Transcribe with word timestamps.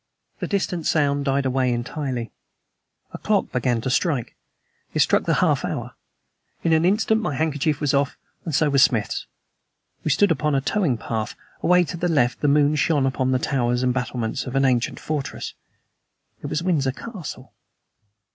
The 0.39 0.47
distant 0.47 0.87
sound 0.87 1.25
died 1.25 1.45
away 1.45 1.71
entirely. 1.71 2.31
A 3.13 3.19
clock 3.19 3.51
began 3.51 3.81
to 3.81 3.89
strike; 3.91 4.35
it 4.95 4.99
struck 5.01 5.25
the 5.25 5.35
half 5.35 5.63
hour. 5.63 5.93
In 6.63 6.73
an 6.73 6.85
instant 6.85 7.21
my 7.21 7.35
handkerchief 7.35 7.79
was 7.79 7.93
off, 7.93 8.17
and 8.43 8.55
so 8.55 8.71
was 8.71 8.81
Smith's. 8.81 9.27
We 10.03 10.09
stood 10.09 10.31
upon 10.31 10.55
a 10.55 10.59
towing 10.61 10.97
path. 10.97 11.35
Away 11.61 11.83
to 11.83 11.97
the 11.97 12.07
left 12.09 12.39
the 12.41 12.47
moon 12.47 12.75
shone 12.77 13.05
upon 13.05 13.29
the 13.29 13.37
towers 13.37 13.83
and 13.83 13.93
battlements 13.93 14.47
of 14.47 14.55
an 14.55 14.65
ancient 14.65 14.99
fortress. 14.99 15.53
It 16.41 16.47
was 16.47 16.63
Windsor 16.63 16.93
Castle. 16.93 17.53